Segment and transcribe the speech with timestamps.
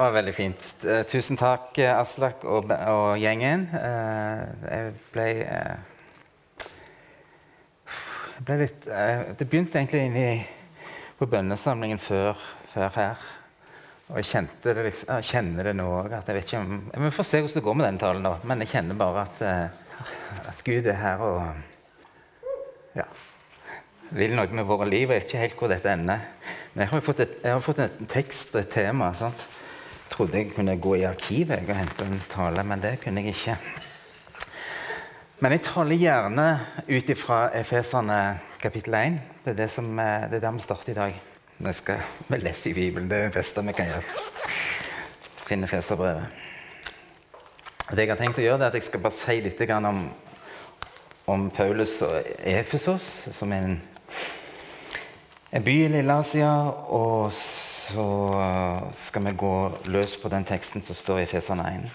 [0.00, 0.68] Det var veldig fint.
[0.88, 3.66] Eh, Tusen takk, eh, Aslak og, og gjengen.
[3.76, 4.38] Eh,
[4.72, 5.24] Jeg ble
[8.30, 8.86] jeg ble litt
[9.36, 10.24] Det begynte egentlig inni
[11.18, 12.40] på bønnesamlingen før,
[12.72, 13.28] før her.
[14.08, 16.16] Og jeg det liksom, jeg kjenner det nå òg.
[16.32, 18.34] Vi får se hvordan det går med den talen, nå.
[18.48, 19.44] Men jeg kjenner bare at,
[20.48, 21.44] at Gud er her og
[22.96, 23.04] ja,
[24.16, 25.10] vil noe med våre liv.
[25.10, 26.24] Jeg vet ikke helt hvor dette ender.
[26.72, 27.26] Men jeg har fått,
[27.68, 29.12] fått en tekst og et tema.
[29.12, 29.59] sant?
[30.10, 33.56] Trodde jeg kunne gå i arkivet og hente en tale, men det kunne jeg ikke.
[35.40, 36.46] Men jeg taler gjerne
[36.88, 38.20] ut ifra Efeserne
[38.60, 39.20] kapittel 1.
[39.44, 41.20] Det er, det, som, eh, det er der vi starter i dag.
[41.58, 43.08] Nå skal vel lese i Bibelen.
[43.08, 44.02] Det er det beste vi kan gjøre.
[45.46, 46.26] Finne Efeserbrevet.
[47.90, 50.04] Det jeg har tenkt å gjøre, er at jeg skal bare si litt om,
[51.26, 53.80] om Paulus og Efesos, som er en,
[55.52, 56.52] en by i Lille-Asia.
[56.92, 57.32] Og
[57.90, 58.06] så
[58.94, 59.54] skal vi gå
[59.90, 61.90] løs på den teksten som står i Efeserne 1.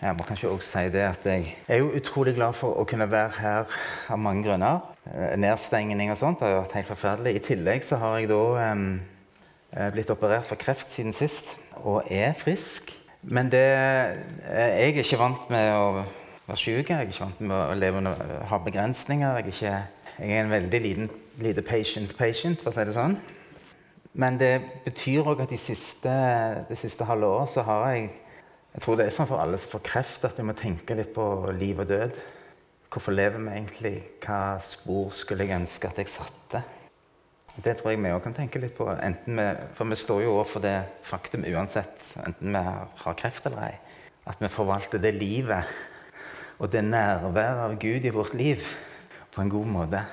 [0.00, 3.04] Jeg må kanskje også si det at jeg er jo utrolig glad for å kunne
[3.10, 3.74] være her
[4.08, 4.78] av mange grunner.
[5.04, 7.34] Eh, Nedstengning og sånt har jo vært helt forferdelig.
[7.36, 12.32] I tillegg så har jeg da eh, blitt operert for kreft siden sist og er
[12.32, 12.94] frisk.
[13.28, 16.94] Men det, eh, jeg er ikke vant med å være syk.
[16.94, 19.36] Jeg er ikke vant med å leve under, ha begrensninger.
[19.36, 21.12] Jeg er, ikke, jeg er en veldig liten,
[21.44, 23.20] lite patient patient, for å si det sånn.
[24.12, 26.10] Men det betyr òg at de siste,
[26.66, 28.10] det siste halve året så har jeg
[28.70, 31.08] Jeg tror det er sånn for alle som får kreft, at vi må tenke litt
[31.10, 31.24] på
[31.58, 32.20] liv og død.
[32.86, 33.94] Hvorfor lever vi egentlig?
[34.22, 36.60] Hva spor skulle jeg ønske at jeg satte?
[37.64, 38.86] Det tror jeg vi òg kan tenke litt på.
[38.86, 42.62] Vi, for vi står jo overfor det faktum uansett, enten vi
[43.02, 43.74] har kreft eller ei,
[44.30, 45.66] at vi forvalter det livet
[46.62, 48.62] og det nærværet av Gud i vårt liv
[49.34, 50.06] på en god måte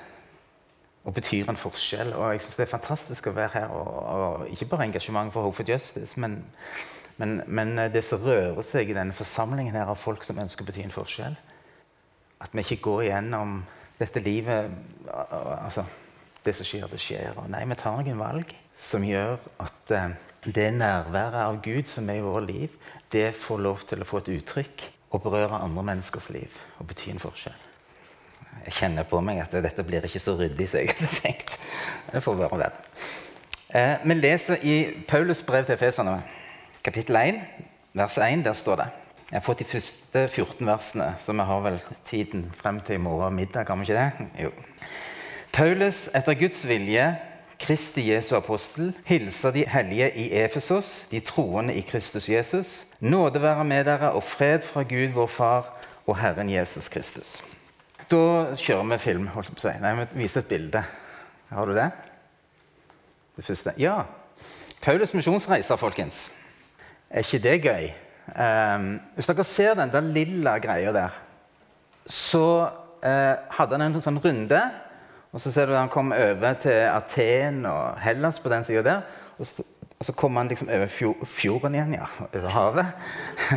[1.08, 2.12] og betyr en forskjell.
[2.14, 3.72] Og jeg synes Det er fantastisk å være her.
[3.72, 6.42] Og, og ikke bare engasjement for Hope for Justice, men,
[7.18, 10.68] men, men det som rører seg i denne forsamlingen her av folk som ønsker å
[10.68, 11.38] bety en forskjell.
[12.44, 13.62] At vi ikke går igjennom
[13.98, 14.70] dette livet
[15.08, 15.88] altså,
[16.46, 17.40] Det som skjer, det skjer.
[17.40, 20.12] Og nei, vi tar noen valg som gjør at eh,
[20.46, 22.76] det nærværet av Gud som er i våre liv,
[23.12, 27.10] det får lov til å få et uttrykk og berøre andre menneskers liv og bety
[27.12, 27.67] en forskjell.
[28.68, 31.54] Jeg kjenner på meg at dette blir ikke så ryddig som jeg hadde tenkt.
[32.12, 32.72] Det får være.
[33.72, 34.76] Eh, vi leser i
[35.08, 36.18] Paulus brev til Efeserne,
[36.84, 37.40] kapittel 1,
[37.96, 38.44] vers 1.
[38.44, 38.90] Der står det
[39.30, 43.04] Jeg har fått de første 14 versene, så vi har vel tiden frem til i
[43.08, 43.66] morgen middag.
[43.68, 44.30] Kan vi ikke det?
[44.44, 44.52] Jo.
[45.52, 47.10] Paulus, etter Guds vilje,
[47.60, 52.84] Kristi Jesu apostel, hilser de hellige i Efesos, de troende i Kristus Jesus.
[53.00, 57.40] Nåde være med dere og fred fra Gud, vår Far og Herren Jesus Kristus.
[58.08, 59.28] Da kjører vi film.
[59.34, 59.80] holdt jeg på å si.
[59.84, 60.84] Nei, vi viser et bilde.
[61.52, 61.90] Har du det?
[63.36, 63.74] Det første.
[63.82, 64.00] Ja.
[64.82, 66.30] Paulus misjonsreiser, folkens.
[67.10, 67.90] Er ikke det gøy?
[68.32, 68.86] Um,
[69.16, 71.16] hvis dere ser den der lilla greia der,
[72.08, 74.62] så uh, hadde han en sånn runde.
[75.36, 79.18] Og så ser du han kom over til Aten og Hellas på den sida der.
[79.36, 79.66] Og så,
[79.98, 82.08] og så kom han liksom over fjor, fjorden igjen, ja.
[82.30, 83.12] Over havet.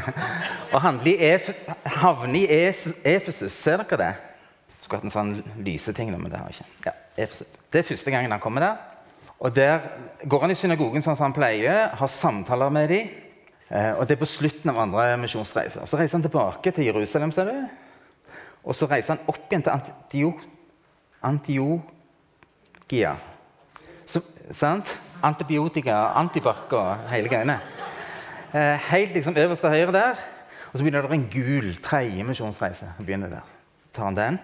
[0.74, 2.50] og havner i
[3.14, 3.54] Efesus.
[3.54, 4.10] Ser dere det?
[4.90, 6.92] Skulle en sånn lyseting, men det har jeg ikke.
[7.14, 7.26] Ja,
[7.70, 8.76] Det er første gangen han kommer der.
[9.38, 9.78] Og Der
[10.28, 13.08] går han i synagogen sånn som han pleier, har samtaler med dem.
[13.70, 15.86] Eh, og det er på slutten av andre misjonsreiser.
[15.86, 17.68] Så reiser han tilbake til Jerusalem, ser du.
[18.64, 20.34] Og så reiser han opp igjen til Antio
[21.22, 23.14] Antiokia.
[24.06, 24.98] Så, sant?
[25.22, 27.60] Antibiotika, antibac og hele greiene.
[28.50, 30.14] Eh, helt liksom øverst til høyre der.
[30.72, 32.90] Og så begynner det en gul tredje misjonsreise.
[32.98, 33.46] Begynner der.
[33.94, 34.40] Tar han den.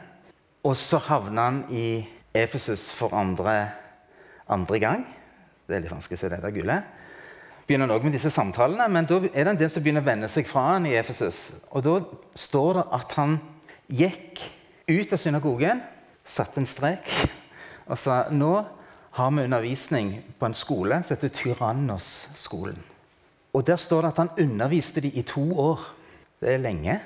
[0.66, 2.02] Og så havner han i
[2.34, 3.68] Efesus for andre,
[4.50, 5.04] andre gang.
[5.66, 6.80] Det er litt vanskelig å se det der gule.
[7.66, 10.06] Begynner han også med disse samtalene, men da er det en del som begynner å
[10.06, 11.48] vende seg fra han i Efesus.
[11.70, 11.94] Og da
[12.38, 13.38] står det at han
[13.86, 14.42] gikk
[14.90, 15.82] ut av synagogen,
[16.26, 17.06] satte en strek
[17.86, 18.52] og sa nå
[19.16, 22.78] har vi undervisning på en skole som heter Tyrannos-skolen.
[23.54, 25.80] Og Der står det at han underviste de i to år.
[26.40, 26.98] Det er lenge.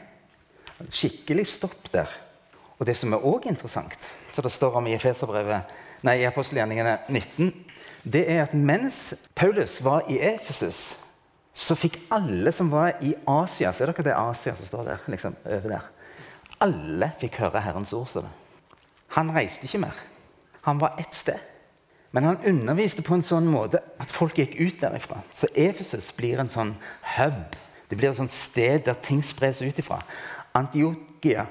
[0.90, 2.08] Skikkelig stopp der.
[2.80, 7.52] Og det som er også interessant, så det står om i nei, i apostelgjerningene 19,
[8.08, 10.96] det er at mens Paulus var i Efesus,
[11.52, 15.04] så fikk alle som var i Asia Ser dere det Asia som står der?
[15.12, 15.90] liksom over der?
[16.60, 18.08] Alle fikk høre Herrens ord.
[18.14, 18.30] det.
[19.16, 19.96] Han reiste ikke mer.
[20.62, 21.38] Han var ett sted.
[22.10, 25.20] Men han underviste på en sånn måte at folk gikk ut derifra.
[25.34, 26.74] Så Efesus blir en sånn
[27.16, 27.56] hub.
[27.88, 30.00] Det blir et sånt sted der ting spres ut ifra.
[30.54, 31.46] Antiokia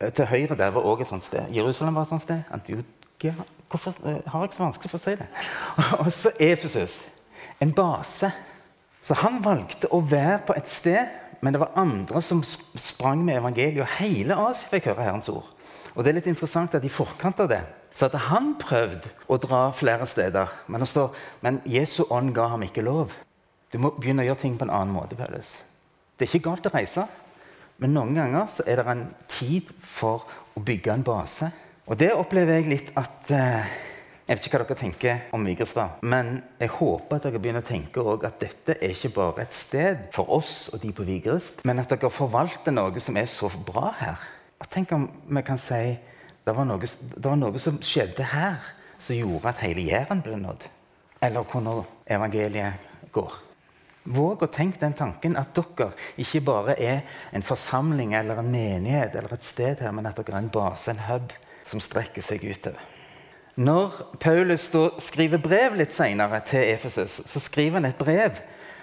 [0.00, 1.48] til høyre der var også et sånt sted.
[1.54, 2.42] Jerusalem var et sånt sted.
[2.50, 3.34] Antiokia
[3.70, 5.26] Hvorfor eh, har jeg så vanskelig for å si det?
[6.02, 7.04] Og så Efesus.
[7.60, 8.32] En base
[9.02, 11.08] Så han valgte å være på et sted,
[11.40, 13.80] men det var andre som sprang med evangeliet.
[13.80, 15.46] Og hele Asia fikk høre Herrens ord.
[15.94, 17.62] Og det er litt interessant at i forkant av det
[17.96, 20.52] så hadde han prøvd å dra flere steder.
[20.68, 23.16] Men det står men Jesu ånd ga ham ikke lov.
[23.72, 25.16] Du må begynne å gjøre ting på en annen måte.
[25.16, 25.56] Paulus.
[26.18, 27.06] Det er ikke galt å reise,
[27.80, 31.48] men noen ganger så er det en tid for å bygge en base.
[31.88, 33.70] Og det opplever jeg litt at eh,
[34.30, 37.66] jeg vet ikke hva dere tenker om Vigrestad, men jeg håper at dere begynner å
[37.66, 41.82] tenke at dette er ikke bare et sted for oss og de på Vigrest, men
[41.82, 44.22] at dere forvalter noe som er så bra her.
[44.62, 45.82] Og tenk om vi kan si
[46.46, 48.70] det var, noe, det var noe som skjedde her,
[49.02, 50.68] som gjorde at hele Jæren ble nådd.
[51.26, 53.34] Eller hvordan evangeliet går.
[54.04, 57.02] Våg å tenke den tanken at dere ikke bare er
[57.36, 60.88] en forsamling eller en menighet, eller et sted her, men at dere er en base,
[60.90, 61.34] en hub,
[61.68, 62.80] som strekker seg utover.
[63.60, 64.70] Når Paulus
[65.04, 68.38] skriver brev litt senere til Efesus, så skriver han et brev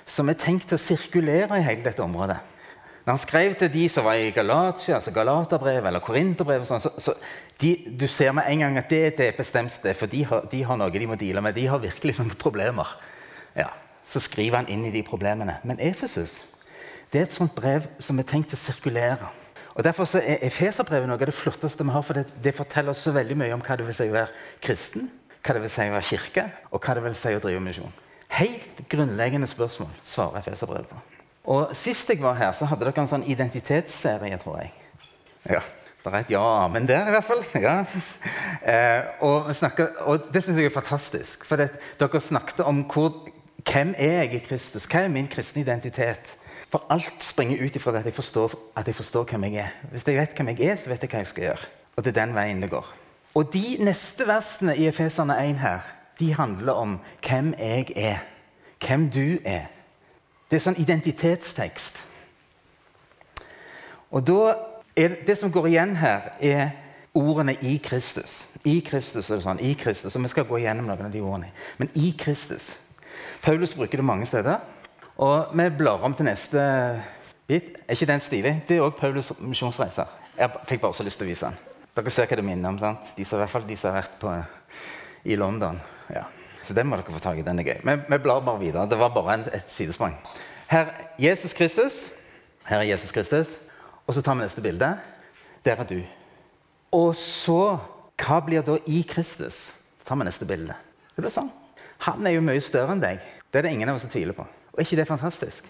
[0.07, 2.37] som er tenkt å sirkulere i hele dette området.
[3.07, 6.91] Når han skrev til de som var i Galatia, altså Galaterbrevet eller Korinterbrevet sånn, så,
[6.99, 7.15] så
[7.63, 10.45] de, du ser med en gang at det er et bestemt sted, for de har,
[10.51, 11.55] de har, noe de må deale med.
[11.55, 12.91] De har virkelig noen problemer.
[13.55, 13.71] Ja,
[14.07, 15.59] så skriver han inn i de problemene.
[15.67, 16.45] Men Efesus
[17.11, 19.29] det er et sånt brev som er tenkt å sirkulere.
[19.77, 23.05] Og Derfor er Efeserbrevet noe av det flotteste vi har, for det, det, forteller oss
[23.05, 24.33] så veldig mye om hva det vil si å være
[24.63, 25.05] kristen,
[25.45, 27.93] hva det vil si å være kirke, og hva det vil si å drive misjon.
[28.35, 30.99] Helt grunnleggende spørsmål svarer Efeserbrevet på.
[31.53, 34.73] Og Sist jeg var her, så hadde dere en sånn identitetsserie, tror jeg.
[35.47, 35.61] Ja,
[36.03, 37.45] Det er et ja og amen der, i hvert fall.
[37.61, 37.79] Ja.
[38.67, 41.45] Eh, og, snakker, og, Det syns jeg er fantastisk.
[41.47, 41.69] For det,
[41.99, 43.13] dere snakket om hvor,
[43.71, 44.85] hvem er jeg i Kristus.
[44.85, 46.37] Hva er min kristne identitet?
[46.71, 49.75] For alt springer ut ifra at jeg, forstår, at jeg forstår hvem jeg er.
[49.91, 51.69] Hvis jeg vet hvem jeg er, så vet jeg hva jeg skal gjøre.
[51.95, 52.93] Og det er den veien det går.
[53.35, 55.79] Og de neste versene i Efeserne 1 her,
[56.19, 58.17] de handler om hvem jeg er.
[58.87, 59.67] Hvem du er.
[60.49, 62.03] Det er sånn identitetstekst.
[64.11, 64.55] Og da
[64.97, 66.69] er Det som går igjen her, er
[67.13, 68.47] ordene 'i Kristus'.
[68.65, 71.51] I Kristus er sånn, i Kristus, og Vi skal gå gjennom noen av de ordene.
[71.77, 72.77] Men i Kristus.
[73.41, 74.59] Paulus bruker det mange steder.
[75.17, 76.61] Og vi blar om til neste
[77.47, 77.77] bit.
[77.87, 78.53] Er ikke den stilig?
[78.67, 80.09] Det er òg Paulus' misjonsreiser.
[80.37, 81.57] Jeg fikk bare så lyst til å vise den.
[81.97, 82.77] Dere ser hva det minner om.
[82.77, 83.13] sant?
[83.17, 84.33] De som, I hvert fall de som har vært på,
[85.25, 85.79] i London.
[86.13, 86.27] Ja.
[86.63, 87.45] Så den må dere få tak i.
[87.47, 87.79] Den er gøy.
[87.87, 88.85] Men vi blar bare videre.
[88.89, 90.17] Det var bare en, et sidesprang.
[90.69, 92.11] Her Jesus Kristus.
[92.67, 93.57] Her er Jesus Kristus.
[94.05, 94.91] Og så tar vi neste bilde.
[95.65, 96.01] Der er du.
[96.91, 97.77] Og så
[98.17, 99.69] Hva blir da i Kristus?
[100.01, 100.73] Så tar vi neste bilde.
[101.13, 101.51] Det blir sånn.
[102.05, 103.21] Han er jo mye større enn deg.
[103.51, 104.45] Det er det ingen av oss som tviler på.
[104.73, 105.65] Og er ikke det fantastisk?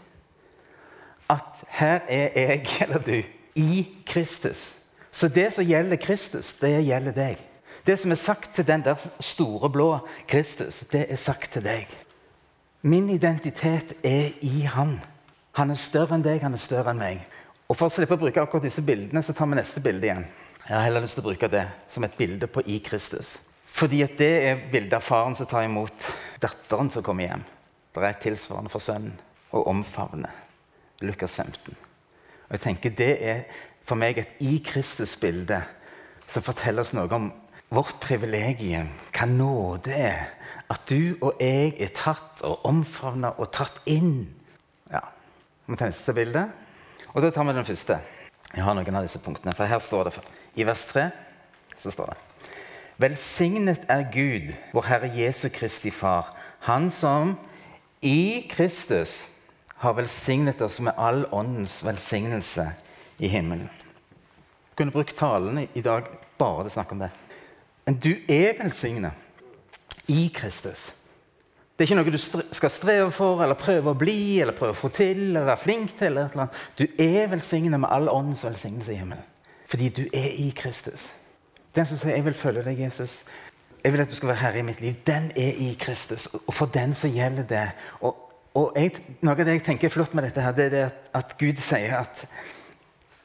[1.31, 3.21] At her er jeg, eller du,
[3.55, 4.73] i Kristus.
[5.11, 7.43] Så det som gjelder Kristus, det gjelder deg.
[7.87, 9.91] Det som er sagt til den der store, blå
[10.27, 11.87] Kristus, det er sagt til deg.
[12.81, 14.99] Min identitet er i Han.
[15.57, 17.23] Han er større enn deg, han er større enn meg.
[17.67, 20.27] Og For å slippe å bruke akkurat disse bildene, så tar vi neste bilde igjen.
[20.67, 23.37] Jeg har heller lyst til å bruke det som et bilde på i Kristus.
[23.67, 26.09] Fordi at det er bildet av faren som tar imot
[26.41, 27.45] datteren som kommer hjem.
[27.93, 29.15] Det er tilsvarende for sønnen
[29.55, 30.29] å omfavne.
[31.05, 31.75] Lukas 15.
[32.47, 33.43] Og jeg tenker Det er
[33.87, 35.59] for meg et i Kristus-bilde
[36.27, 37.29] som forteller oss noe om
[37.71, 40.27] vårt privilegium, hva nåde er.
[40.71, 44.27] At du og jeg er tatt og omfavna og tatt inn.
[44.91, 45.03] Ja,
[45.67, 46.45] Vi tar neste bilde.
[47.13, 47.99] Og da tar vi den første.
[48.53, 50.15] Jeg har noen av disse punktene, for her står det
[50.55, 51.09] I vers 3
[51.77, 52.26] så står det
[52.97, 56.33] Velsignet er Gud, vår Herre Jesu Kristi Far,
[56.65, 57.35] Han som
[58.01, 59.27] i Kristus
[59.77, 62.65] har velsignet oss med all åndens velsignelse
[63.21, 63.69] i himmelen.
[63.69, 66.09] Jeg kunne brukt talene i dag
[66.41, 67.11] bare til å snakke om det.
[67.85, 70.89] Men du er velsignet i Kristus.
[71.77, 74.81] Det er ikke noe du skal streve for eller prøve å bli eller prøve å
[74.81, 75.21] få til.
[75.29, 76.17] eller være flink til.
[76.81, 79.33] Du er velsignet med all åndens velsignelse i himmelen.
[79.69, 81.11] Fordi du er i Kristus.
[81.77, 83.23] Den som sier 'jeg vil følge deg, Jesus',
[83.83, 84.93] jeg vil at du skal være herre i mitt liv.
[85.07, 87.71] Den er i Kristus, og for den så gjelder det.
[88.01, 88.15] Og,
[88.53, 88.91] og jeg,
[89.21, 91.37] Noe av det jeg tenker er flott med dette, her, det er det at, at
[91.37, 92.27] Gud sier at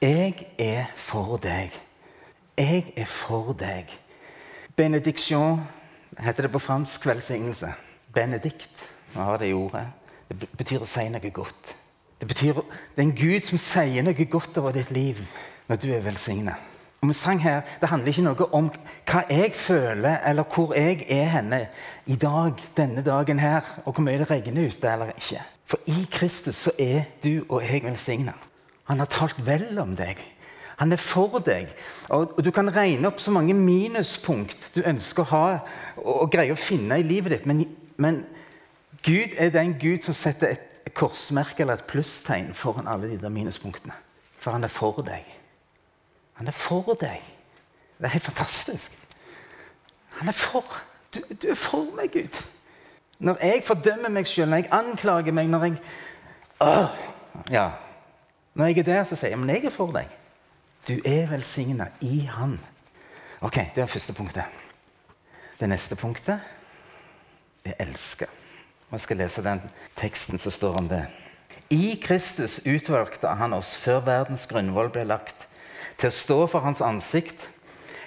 [0.03, 1.73] 'Jeg er for deg'.
[2.59, 3.89] Jeg er for deg.
[4.77, 5.61] Benediction
[6.19, 7.73] heter det på fransk velsignelse.
[8.15, 8.93] Benedikt.
[9.15, 9.87] Nå har det ordet.
[10.29, 11.77] Det betyr å si noe godt.
[12.21, 12.63] Det betyr det
[12.97, 15.19] er en Gud som sier noe godt over ditt liv
[15.69, 16.72] når du er velsignet.
[17.03, 18.69] Og vi sang her, Det handler ikke noe om
[19.11, 21.59] hva jeg føler, eller hvor jeg er henne
[22.07, 25.43] i dag, denne dagen her, og hvor mye det regner ute eller ikke.
[25.67, 28.37] For i Kristus så er du og jeg velsigna.
[28.85, 30.23] Han har talt vel om deg.
[30.79, 31.75] Han er for deg.
[32.09, 35.59] Og, Du kan regne opp så mange minuspunkt du ønsker å ha
[35.97, 37.67] og greie å finne i livet ditt, men,
[37.97, 38.25] men
[39.03, 43.29] Gud er den Gud som setter et korsmerke eller et plusstegn foran alle de der
[43.29, 43.99] minuspunktene.
[44.39, 45.32] For han er for deg.
[46.41, 47.23] Han er for deg.
[47.99, 48.99] Det er helt fantastisk.
[50.19, 50.65] Han er for.
[51.15, 52.43] Du, du er for meg, Gud.
[53.23, 55.77] Når jeg fordømmer meg sjøl, når jeg anklager meg, når jeg
[56.62, 57.03] øh,
[57.51, 57.69] ja.
[58.55, 60.11] Når jeg er der, så sier jeg men jeg er for deg.
[60.89, 62.59] Du er velsigna i Han.
[63.41, 64.45] Ok, Det det første punktet.
[65.61, 66.41] Det neste punktet
[67.65, 68.27] er elske.
[68.93, 69.61] Jeg skal lese den
[69.97, 71.05] teksten som står om det.
[71.71, 75.47] I Kristus utvalgte han oss før verdens grunnvoll ble lagt,
[75.99, 77.49] til å stå for hans ansikt,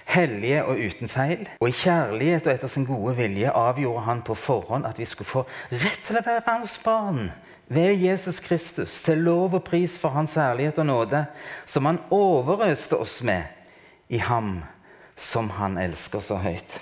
[0.05, 1.47] hellige og uten feil.
[1.59, 5.29] Og i kjærlighet og etter sin gode vilje avgjorde han på forhånd at vi skulle
[5.29, 7.29] få rett til å være hans barn
[7.67, 11.25] ved Jesus Kristus, til lov og pris for hans herlighet og nåde,
[11.65, 13.49] som han overøste oss med
[14.09, 14.59] i ham
[15.15, 16.79] som han elsker så høyt.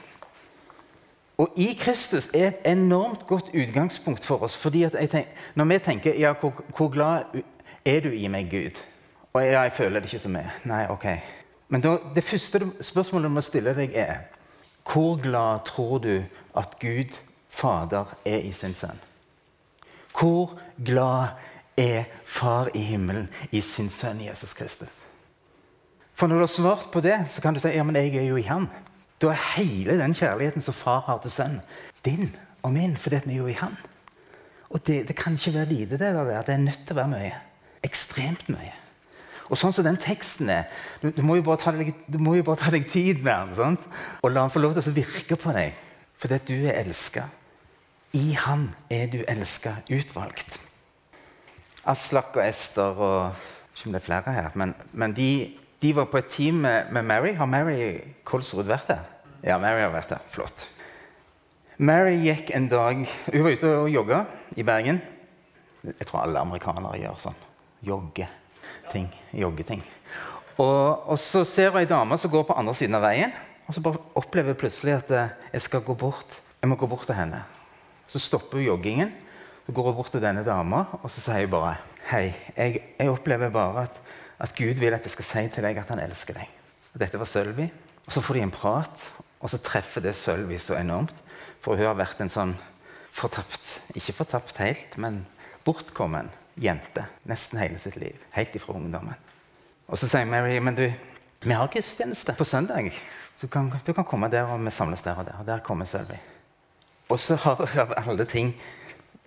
[1.41, 4.57] Og i Kristus er et enormt godt utgangspunkt for oss.
[4.57, 5.23] fordi tenker,
[5.55, 7.23] Når vi tenker ja, hvor, hvor, glad
[7.85, 8.81] er du i meg, Gud?
[9.33, 10.51] Og ja, jeg føler det ikke så mye.
[10.69, 11.07] Nei, ok.
[11.73, 14.27] Men da, det første spørsmålet du må stille deg, er
[14.85, 16.23] hvor glad tror du
[16.57, 17.17] at Gud
[17.49, 18.99] Fader er i sin sønn?
[20.13, 21.33] Hvor glad
[21.77, 25.01] er Far i himmelen i sin sønn Jesus Kristus?
[26.13, 28.27] For når du har svart på det, så kan du si ja, men jeg er
[28.27, 28.67] jo i Han.
[29.21, 31.57] Da er hele den kjærligheten som far har til sønn,
[32.05, 33.77] din og min, fordi vi er jo i Han.
[34.69, 36.41] Og det, det, kan ikke være lite, det der.
[36.41, 37.35] Det er nødt til å være mye.
[37.83, 38.82] Ekstremt mye.
[39.49, 40.67] Og sånn som den teksten er
[41.01, 43.55] Du, du må, jo bare ta deg, bare ta deg tid med den.
[43.59, 43.87] Sant?
[44.21, 45.73] Og la den få lov til å virke på deg.
[46.21, 47.27] Fordi at du er elska.
[48.13, 50.59] I Han er du elska, utvalgt.
[51.89, 55.29] Aslak og Ester og ikke om det er flere her, men, men de,
[55.81, 57.33] de, var på et team med, med Mary.
[57.35, 59.01] Har Mary Kolsrud vært der?
[59.43, 60.21] Ja, Mary har vært der.
[60.31, 60.67] Flott.
[61.81, 64.21] Mary gikk en dag Hun var ute og jogga
[64.55, 65.01] i Bergen.
[65.83, 67.41] Jeg tror alle amerikanere gjør sånn.
[67.83, 68.29] Jogge
[68.93, 69.09] ting.
[69.33, 69.81] Joggeting.
[70.61, 73.33] Og, og så ser hun ei dame som går på andre siden av veien.
[73.67, 76.39] Og så bare opplever jeg plutselig at eh, jeg skal gå bort.
[76.61, 77.41] Jeg må gå bort til henne.
[78.11, 79.13] Så stopper hun joggingen.
[79.65, 83.07] Så går hun bort til denne dama og så sier hun bare Hei, jeg, jeg
[83.13, 83.99] opplever bare at,
[84.43, 86.49] at, Gud vil at jeg skal si til deg at han elsker deg.
[86.91, 87.69] Og dette var Sølvi.
[88.03, 89.05] Og Så får de en prat,
[89.39, 91.15] og så treffer det Sølvi så enormt.
[91.63, 92.57] For hun har vært en sånn
[93.13, 95.21] fortapt Ikke fortapt helt, men
[95.63, 98.19] bortkommen jente nesten hele sitt liv.
[98.35, 99.17] Helt ifra ungdommen.
[99.87, 100.85] Og så sier Mary men du,
[101.43, 102.91] vi har gudstjeneste på søndag.
[103.41, 105.39] Du kan, du kan, komme der, og vi samles der og der.
[105.39, 106.19] Og der kommer Sølvi.
[107.11, 108.53] Og så har av alle ting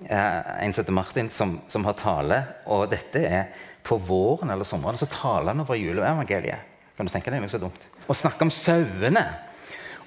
[0.06, 2.40] eh, en som heter Martin, som, som, har tale.
[2.64, 3.50] Og dette er
[3.84, 4.98] på våren eller sommeren.
[4.98, 6.72] Så taler han over juleevangeliet.
[6.96, 7.82] Kan du tenke deg noe så dumt?
[8.06, 9.26] Og snakker om sauene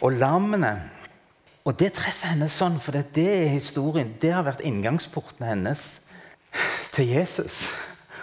[0.02, 0.74] og lammene.
[1.68, 4.16] Og det treffer henne sånn, for det er historien.
[4.18, 6.00] Det har vært inngangsporten hennes
[7.00, 7.70] til Jesus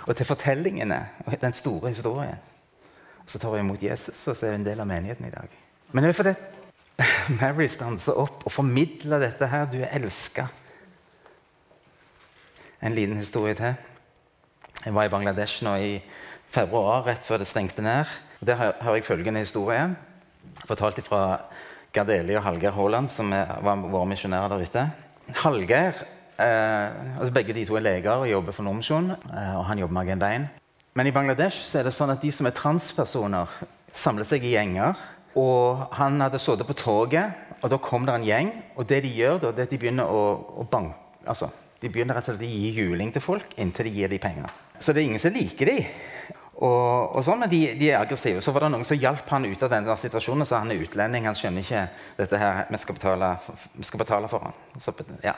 [0.06, 2.37] og til fortellingene og den store historien.
[3.26, 5.54] Så tar hun imot Jesus, og så er hun en del av menigheten i dag.
[5.92, 6.35] Men det er fordi
[7.40, 9.66] Mary stanser opp og formidler dette her.
[9.73, 10.47] Du er elska.
[12.83, 13.75] En liten historie til.
[14.85, 15.95] Jeg var i Bangladesh nå i
[16.52, 18.04] februar, rett før det stengte ned.
[18.40, 19.88] Og Der har jeg følgende historie
[20.66, 21.40] fortalt fra
[21.92, 24.85] Gardeli og Hallgeir Haaland, som var våre misjonærer der ute.
[25.42, 26.04] Hallgeir
[26.43, 29.11] eh, altså Begge de to er leger og jobber for Nordmisjon.
[29.12, 30.47] Eh, og han jobber med Agenda 1.
[30.97, 33.52] Men i Bangladesh er det sånn at de som er transpersoner,
[33.97, 34.97] samler seg i gjenger.
[35.37, 38.50] Og han hadde sittet på toget, og da kom det en gjeng.
[38.76, 40.23] Og det de gjør, da, det er at de begynner å,
[40.62, 40.97] å banke
[41.28, 41.50] altså,
[41.83, 44.52] De begynner rett og slett å gi juling til folk inntil de gir dem penger.
[44.81, 45.90] Så det er ingen som liker dem.
[46.57, 48.40] Og, og sånn, men de, de, er aggressive.
[48.40, 50.49] Så var det noen som hjalp han ut av denne situasjonen.
[50.49, 51.83] Så han er utlending, han skjønner ikke
[52.16, 52.62] dette her.
[52.73, 53.28] Vi skal betale,
[53.76, 54.57] vi skal betale for han.
[54.81, 55.37] Så, ja,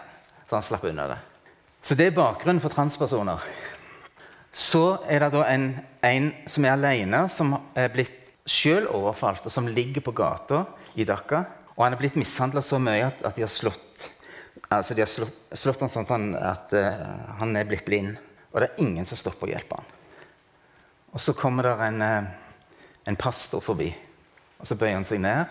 [0.48, 1.18] så han slapp unna det.
[1.84, 3.44] Så det er bakgrunnen for transpersoner.
[4.52, 5.70] Så er det da en,
[6.04, 8.16] en som er alene, som er blitt
[8.48, 10.64] sjøl overfalt, og som ligger på gata
[10.96, 11.44] i Dhaka.
[11.76, 14.08] Og han er blitt mishandla så mye at, at, de har slått
[14.74, 18.18] altså de har slått, slått han sånn at, han, at uh, han er blitt blind.
[18.50, 19.94] Og det er ingen som stopper å hjelpe han.
[21.14, 22.26] Og så kommer det en, eh,
[23.08, 23.88] en pastor forbi.
[24.58, 25.46] Og Så bøyer han seg ned,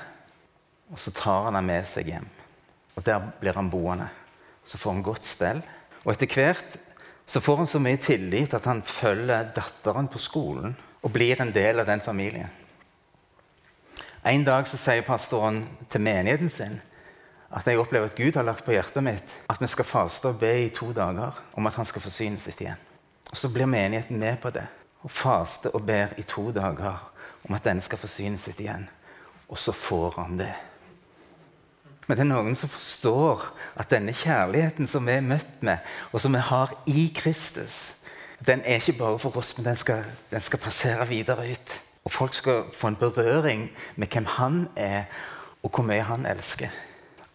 [0.91, 2.27] og så tar han ham med seg hjem.
[2.95, 4.09] Og Der blir han boende.
[4.67, 5.61] Så får han godt stell.
[6.03, 6.77] Og etter hvert
[7.27, 11.51] så får han så mye tillit at han følger datteren på skolen og blir en
[11.55, 12.51] del av den familien.
[14.27, 16.79] En dag så sier pastoren til menigheten sin
[17.47, 20.39] at jeg opplever at Gud har lagt på hjertet mitt at vi skal faste og
[20.41, 22.79] be i to dager om at han skal forsyne sitt igjen.
[23.31, 24.67] Og Så blir menigheten med på det
[25.03, 27.03] og faster og ber i to dager
[27.47, 28.87] om at denne skal forsyne sitt igjen.
[29.47, 30.51] Og så får han det.
[32.07, 33.43] Men det er noen som forstår
[33.79, 37.97] at denne kjærligheten som vi er møtt med, og som vi har i Kristus,
[38.47, 41.79] den er ikke bare for oss, men den skal, den skal passere videre ut.
[42.07, 45.09] Og folk skal få en berøring med hvem han er,
[45.63, 46.71] og hvor mye han elsker.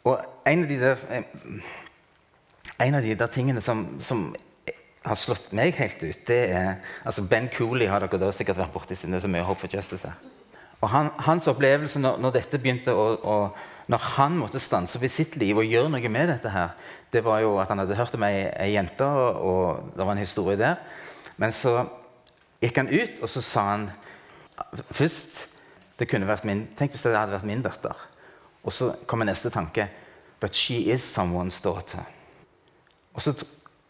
[0.05, 4.31] Og en av de der, eh, av de der tingene som, som
[5.05, 8.73] har slått meg helt ut, det er altså Ben Cooley har dere da sikkert vært
[8.75, 10.11] borti siden det er så mye Hope for Justice.
[10.81, 13.37] Og han, Hans opplevelse når, når, dette begynte å, å,
[13.93, 16.73] Når han måtte stanse opp i sitt liv og gjøre noe med dette, her,
[17.13, 20.15] det var jo at han hadde hørt om ei, ei jente, og, og, det var
[20.15, 20.81] en historie der.
[21.37, 21.83] Men så
[22.63, 23.91] gikk han ut, og så sa han
[24.95, 25.49] først
[26.01, 27.99] det kunne vært min, Tenk hvis det hadde vært min datter.
[28.65, 29.89] Og så kommer neste tanke
[30.41, 32.03] But she is someone's daughter.
[33.15, 33.37] Og så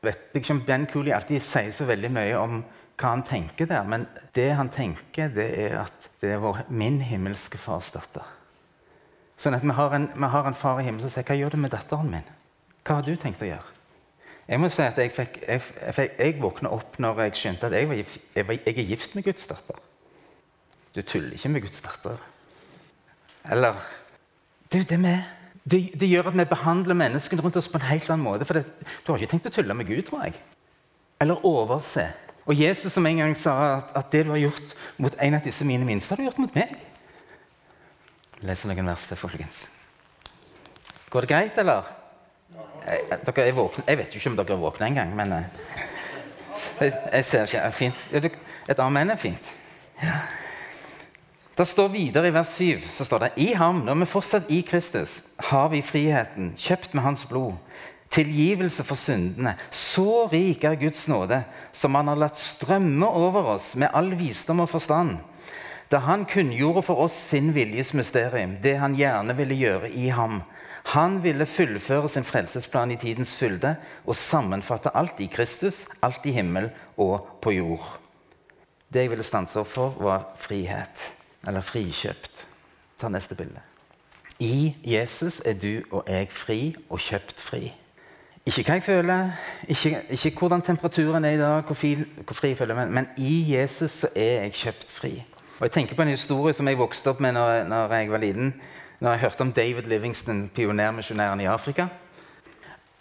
[0.03, 2.59] vet jeg ikke om Ben Cooley alltid sier så veldig mye om
[3.01, 4.05] hva han tenker der, men
[4.37, 8.27] det han tenker, det er at det er vår, min himmelske fars datter.
[9.43, 11.55] Sånn at vi har, en, vi har en far i himmelen som sier 'Hva gjør
[11.55, 12.29] du med datteren min?'
[12.87, 13.73] Hva har du tenkt å gjøre?
[14.49, 17.89] Jeg må si at jeg, fikk, jeg, jeg, jeg våkna opp når jeg skjønte at
[17.89, 18.01] var,
[18.47, 19.79] var, jeg er gift med Guds datter.
[20.95, 22.19] Du tuller ikke med Guds datter.
[23.51, 23.79] Eller
[24.73, 25.23] Du, det, med,
[25.65, 28.45] det, det, gjør at vi behandler menneskene rundt oss på en helt annen måte.
[28.45, 28.65] For det,
[29.07, 30.39] du har ikke tenkt å tulle med Gud, tror jeg.
[31.21, 32.07] Eller overse.
[32.47, 35.45] Og Jesus som en gang sa at, at det du har gjort mot en av
[35.45, 36.75] disse mine minste, har du gjort mot meg.
[38.43, 39.59] Jeg leser noen vers til, folkens.
[41.15, 41.87] Går det greit, eller?
[42.83, 43.85] Jeg, dere er våkne.
[43.87, 45.45] jeg vet jo ikke om dere er våkne engang, men eh,
[46.81, 47.71] jeg, jeg ser ikke.
[47.79, 48.43] Fint.
[48.67, 49.53] Et amen er fint.
[50.03, 50.19] Ja.
[51.55, 54.63] Det står videre i vers 7 så står det, I ham, når vi fortsatt i
[54.67, 55.21] Kristus,
[55.53, 57.55] har vi friheten, kjøpt med hans blod.
[58.11, 59.55] Tilgivelse for syndene.
[59.71, 64.67] Så rik er Guds nåde, som han har latt strømme over oss med all visdom
[64.67, 65.21] og forstand.
[65.93, 70.41] Da han kunngjorde for oss sin viljes mysterium, det han gjerne ville gjøre i ham.
[70.95, 73.75] Han ville fullføre sin frelsesplan i tidens fylde
[74.07, 77.85] og sammenfatte alt i Kristus, alt i himmel og på jord.
[78.93, 81.13] Det jeg ville stanse opp for, var frihet.
[81.49, 82.47] Eller frikjøpt.
[82.99, 83.61] Ta neste bilde.
[84.41, 87.67] I Jesus er du og jeg fri og kjøpt fri.
[88.47, 89.37] Ikke hva jeg føler,
[89.71, 93.07] ikke, ikke hvordan temperaturen er i dag, hvor, fri, hvor fri jeg føler men, men
[93.17, 95.13] i Jesus så er jeg kjøpt fri.
[95.59, 98.23] Og Jeg tenker på en historie som jeg vokste opp med når, når jeg var
[98.23, 98.55] liten.
[99.03, 101.89] Når jeg hørte om David Livingston, pionermisjonæren i Afrika,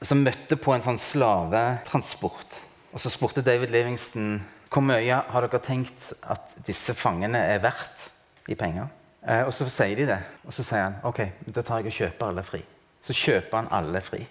[0.02, 2.58] som møtte på en sånn slavetransport.
[2.92, 8.08] Og Så spurte David Livingston hvor mye har dere tenkt at disse fangene er verdt
[8.48, 8.88] i penger.
[9.28, 11.20] Eh, og så sier de det, og så sier han ok,
[11.54, 12.62] da tar jeg og kjøper alle fri.
[13.04, 14.22] Så kjøper han alle fri.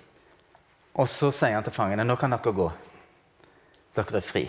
[0.97, 2.71] Og så sier han til fangene nå kan dere gå.
[3.97, 4.47] Dere er fri.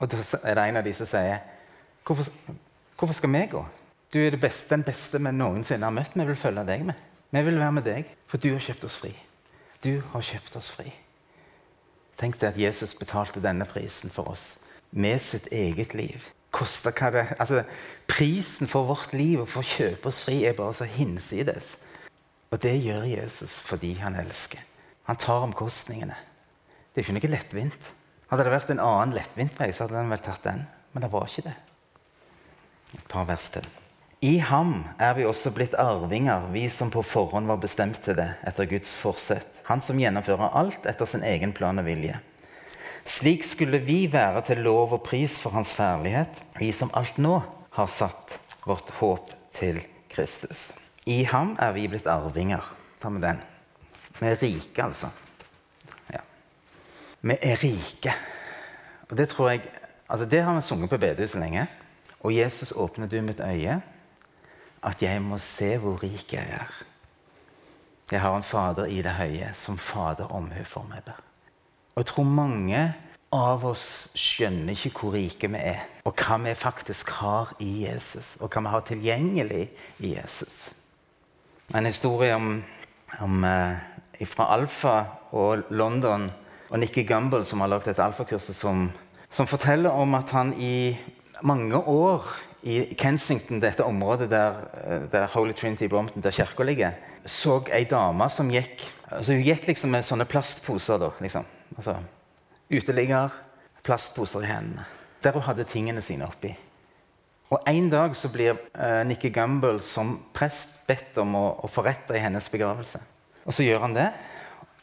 [0.00, 1.42] Og da er det en av de som sier
[2.04, 2.30] hvorfor,
[2.98, 3.62] hvorfor skal vi gå?
[4.10, 6.16] Du er beste, den beste vi noensinne har møtt.
[6.18, 7.06] Vi vil følge deg med.
[7.30, 9.12] Vi vil være med deg, for du har kjøpt oss fri.
[9.84, 10.90] Du har kjøpt oss fri.
[12.18, 14.58] Tenk deg at Jesus betalte denne prisen for oss
[14.90, 17.62] med sitt eget liv koste hva det altså,
[18.10, 21.76] Prisen for vårt liv og for å kjøpe oss fri er bare så hinsides.
[22.50, 24.62] Og det gjør Jesus fordi han elsker.
[25.06, 26.16] Han tar omkostningene.
[26.90, 27.90] Det er ikke noe lettvint.
[28.30, 30.64] Hadde det vært en annen lettvint vei, så hadde han vel tatt den.
[30.92, 31.56] Men det var ikke det.
[32.94, 33.66] Et par vers til.
[34.20, 38.28] I ham er vi også blitt arvinger, vi som på forhånd var bestemt til det
[38.46, 39.62] etter Guds forsett.
[39.70, 42.18] Han som gjennomfører alt etter sin egen plan og vilje.
[43.08, 47.38] Slik skulle vi være til lov og pris for Hans ferlighet, vi som alt nå
[47.78, 48.36] har satt
[48.68, 49.80] vårt håp til
[50.12, 50.68] Kristus.
[51.08, 52.64] I ham er vi blitt arvinger.
[53.00, 53.40] Ta med den.
[54.18, 55.08] Vi er rike, altså.
[56.12, 56.20] Ja.
[57.24, 58.14] Vi er rike.
[59.08, 59.64] Og det tror jeg
[60.10, 61.66] altså Det har vi sunget på bedehuset lenge.
[62.20, 63.80] Og Jesus åpner du mitt øye,
[64.82, 66.72] at jeg må se hvor rik jeg er.
[68.10, 71.20] Jeg har en Fader i det høye, som Fader omhu for meg ber.
[71.94, 72.80] Og jeg tror mange
[73.32, 78.34] av oss skjønner ikke hvor rike vi er, og hva vi faktisk har i Jesus,
[78.40, 79.62] og hva vi har tilgjengelig
[80.02, 80.70] i Jesus.
[81.74, 82.56] En historie om,
[83.22, 84.96] om eh, fra Alfa
[85.30, 86.26] og London
[86.70, 88.88] og Nikki Gumbel, som har lagd et alfakurs som,
[89.30, 90.96] som forteller om at han i
[91.42, 92.26] mange år
[92.62, 96.92] i Kensington, dette området der, eh, der Holy Trinity Brompton, der kirka ligger,
[97.24, 100.98] så ei dame som gikk altså Hun gikk liksom med sånne plastposer.
[100.98, 101.44] da, liksom.
[101.76, 101.96] Altså,
[102.70, 103.30] uteligger,
[103.82, 104.84] plastposer i hendene.
[105.22, 106.56] Der hun hadde tingene sine oppi.
[107.50, 112.14] Og En dag så blir uh, Nikki Gumbel som prest bedt om å, å forrette
[112.14, 113.00] i hennes begravelse.
[113.44, 114.12] Og så gjør han det.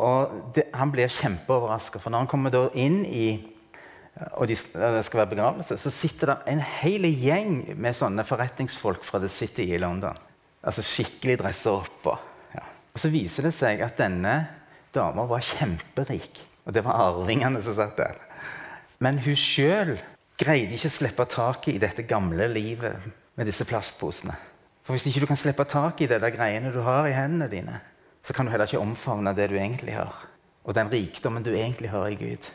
[0.04, 3.40] Og det, han blir kjempeoverraska, for når han kommer inn i
[4.38, 9.22] og det skal være begravelse, så sitter det en hel gjeng med sånne forretningsfolk fra
[9.22, 10.18] The City i London.
[10.66, 12.08] Altså skikkelig dressa opp.
[12.56, 12.64] Ja.
[12.94, 14.40] Og Så viser det seg at denne
[14.96, 16.42] dama var kjemperik.
[16.66, 18.18] Og det var arvingene som satt der.
[19.04, 19.96] Men hun sjøl
[20.38, 22.98] greide ikke å slippe taket i dette gamle livet
[23.38, 24.34] med disse plastposene.
[24.86, 27.50] For Hvis ikke du kan slippe tak i det der greiene du har i hendene
[27.52, 27.82] dine,
[28.24, 30.16] så kan du heller ikke omfavne det du egentlig har,
[30.64, 32.48] og den rikdommen du egentlig har i Gud.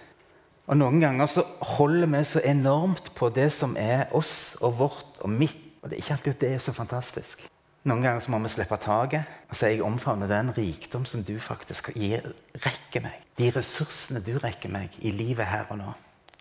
[0.70, 1.42] Og Noen ganger så
[1.74, 5.58] holder vi så enormt på det som er oss og vårt og mitt.
[5.82, 7.42] Og det er ikke alltid at det er så fantastisk.
[7.82, 11.34] Noen ganger så må vi slippe taket og si jeg omfavner den rikdom som du
[11.42, 12.28] faktisk gir,
[12.62, 13.16] rekker meg.
[13.40, 15.94] De ressursene du rekker meg i livet her og nå.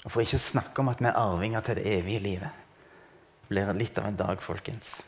[0.04, 2.60] Og For ikke å snakke om at vi er arvinger til det evige livet.
[3.42, 5.00] Det blir litt av en dag, folkens.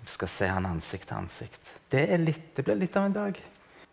[0.00, 1.74] Vi skal se han ansikt til ansikt.
[1.90, 3.42] Det, litt, det blir litt av en dag.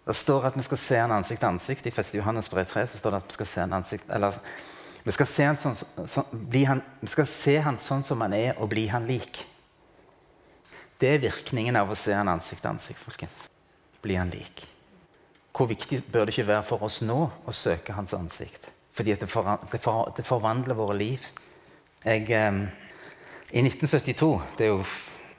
[0.07, 1.87] Det står at vi skal se han ansikt til ansikt.
[1.87, 2.13] I 1.
[2.15, 4.37] Johannes brev 3 så står det at vi skal se han ansikt eller,
[5.03, 5.75] vi skal, se han sånn,
[6.07, 6.23] så,
[6.67, 9.39] han, vi skal se han sånn som han er, og bli han lik.
[10.99, 13.03] Det er virkningen av å se han ansikt til ansikt.
[13.03, 13.35] folkens.
[14.03, 14.65] Bli han lik.
[15.55, 18.67] Hvor viktig bør det ikke være for oss nå å søke hans ansikt?
[18.97, 21.23] Fordi det, det, for, det, forvandler våre liv.
[22.03, 22.63] Jeg, eh,
[23.51, 24.83] I 1972 Det er jo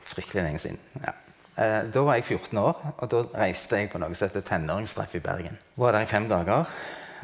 [0.09, 0.81] fryktelig lenge siden.
[1.05, 1.13] Ja.
[1.59, 5.17] Eh, da var jeg 14 år, og da reiste jeg på noe som heter tenåringstreff
[5.19, 5.59] i Bergen.
[5.77, 6.71] Var der i fem dager.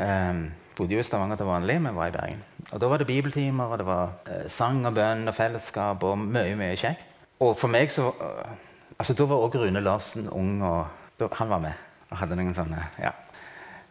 [0.03, 0.41] Eh,
[0.75, 2.43] bodde jo i Stavanger til vanlig, men var i Bergen.
[2.73, 6.19] Og Da var det bibeltimer, og det var eh, sang og bønn og fellesskap og
[6.19, 7.07] mye mye kjekt.
[7.41, 8.51] Og for meg så øh,
[8.99, 10.87] altså Da var òg Rune Larsen ung, og
[11.21, 11.73] da, han var med.
[12.11, 13.11] og hadde noen sånne, ja.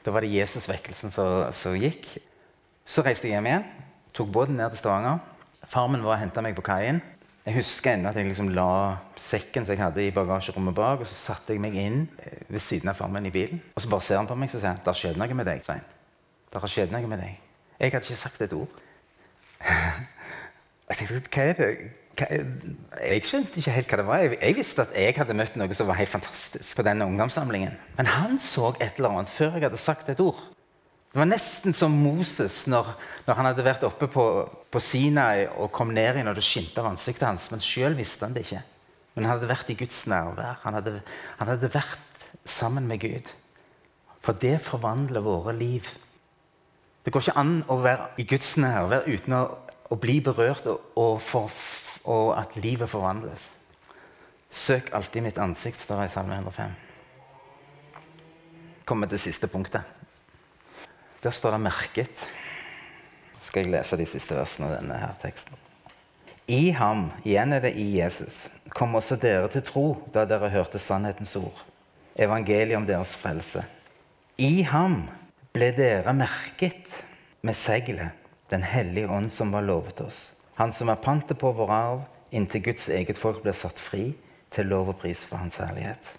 [0.06, 2.18] Da var det Jesusvekkelsen som gikk.
[2.86, 3.66] Så reiste jeg hjem igjen.
[4.14, 5.20] Tok båten ned til Stavanger.
[5.72, 7.02] Farmen var og henta meg på kaien.
[7.44, 11.08] Jeg husker ennå at jeg liksom la sekken som jeg hadde i bagasjerommet bak, og
[11.10, 13.60] så satte jeg meg inn øh, ved siden av farmen i bilen.
[13.76, 15.66] Og så bare ser han på meg og sier det har skjedd noe med deg,
[15.66, 15.84] Svein.
[16.54, 17.42] Det har skjedd noe med deg.
[17.82, 18.80] Jeg hadde ikke sagt et ord.
[20.88, 21.74] jeg tenkte, hva er det?
[22.14, 24.24] jeg skjønte ikke helt hva det var.
[24.24, 27.76] Jeg, jeg, visste at jeg hadde møtt noe som var helt fantastisk på denne ungdomssamlingen.
[27.98, 30.40] Men han så et eller annet før jeg hadde sagt et ord.
[31.14, 32.88] Det var nesten som Moses når,
[33.28, 34.24] når han hadde vært oppe på,
[34.74, 37.46] på Sinai og kom ned igjen og det skinte av ansiktet hans.
[37.54, 38.64] Men sjøl visste han det ikke.
[39.14, 40.58] Men han hadde vært i Guds nærvær.
[40.64, 40.96] Han hadde,
[41.38, 43.30] han hadde vært sammen med Gud.
[44.26, 45.86] For det forvandler våre liv.
[47.06, 49.46] Det går ikke an å være i Guds nærvær uten å,
[49.94, 51.64] å bli berørt og, og for,
[52.10, 53.52] og at livet forvandles.
[54.50, 56.80] Søk alltid mitt ansikt, står det i Salme 105.
[58.90, 59.93] Kommer til siste punktet.
[61.24, 62.26] Der står det 'merket'.
[63.42, 65.56] Skal jeg lese de siste versene av denne her teksten.
[66.48, 70.80] I ham, igjen er det i Jesus, kom også dere til tro da dere hørte
[70.80, 71.62] sannhetens ord,
[72.20, 73.64] evangeliet om deres frelse.
[74.38, 75.06] I ham
[75.54, 77.04] ble dere merket
[77.42, 78.12] med seglet,
[78.52, 80.34] Den hellige ånd som var lovet oss.
[80.56, 84.12] Han som er pantet på vår arv, inntil Guds eget folk blir satt fri
[84.52, 86.12] til lov og pris for hans herlighet.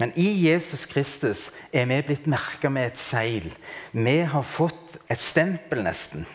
[0.00, 3.46] Men i Jesus Kristus er vi blitt merka med et seil.
[3.92, 6.26] Vi har fått et stempel, nesten.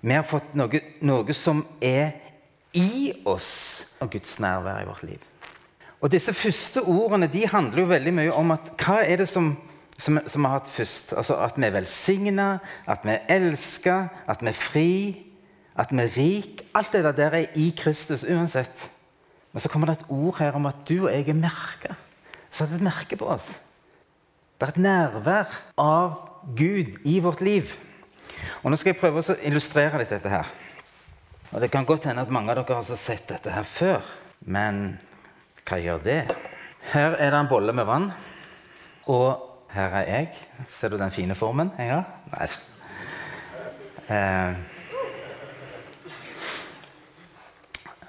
[0.00, 2.14] Vi har fått noe, noe som er
[2.72, 3.52] i oss
[4.00, 5.26] av Guds nærvær i vårt liv.
[6.02, 9.52] Og Disse første ordene de handler jo veldig mye om at hva er det som,
[10.00, 11.12] som, som har hatt først?
[11.14, 12.48] Altså At vi er velsigna,
[12.90, 14.92] at vi er elska, at vi er fri
[15.78, 16.62] at vi er rik.
[16.74, 18.90] Alt det der er i Kristus uansett.
[19.52, 21.94] Men så kommer det et ord her om at du og jeg er merka.
[22.52, 23.54] Er et merke på oss.
[24.60, 26.18] Det er et nærvær av
[26.54, 27.72] Gud i vårt liv.
[28.62, 30.50] Og Nå skal jeg prøve å illustrere litt dette her.
[31.52, 34.04] Og Det kan godt hende at mange av dere har sett dette her før.
[34.44, 34.98] Men
[35.66, 36.20] hva gjør det?
[36.92, 38.10] Her er det en bolle med vann.
[39.10, 40.28] Og her er jeg.
[40.68, 42.04] Ser du den fine formen jeg har?
[42.34, 42.48] Nei.
[44.12, 44.54] Eh,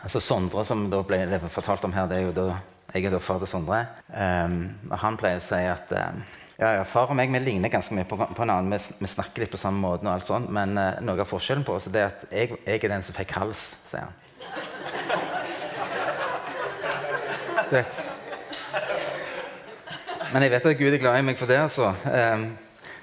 [0.04, 2.48] altså Sondre, som da ble fortalt om her, det er jo da,
[2.94, 3.84] jeg er da far til Sondre.
[4.14, 4.58] Um,
[4.92, 6.20] og han pleier å si at um,
[6.60, 8.76] ja, ja, far og meg vi ligner ganske mye på, på en annen.
[9.02, 11.78] Vi, snakker litt på samme måte, og alt sånt, men uh, noe av forskjellen på
[11.80, 14.20] oss er at jeg, jeg, er den som fikk hals, sier han.
[17.74, 18.04] Vet.
[20.34, 21.58] Men jeg vet at Gud er glad i meg for det.
[21.66, 21.90] altså.
[22.06, 22.52] Um,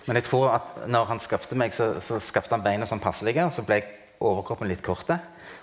[0.07, 3.44] men jeg tror at når han skapte meg, så, så skapte han beina sånn passelige.
[3.46, 3.83] Og så ble
[4.22, 5.18] overkroppen litt korte.